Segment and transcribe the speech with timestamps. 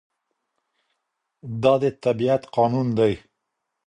[1.61, 3.13] دا د طبيعت قانون دی.